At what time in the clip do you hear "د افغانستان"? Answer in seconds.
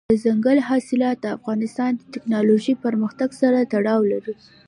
1.21-1.91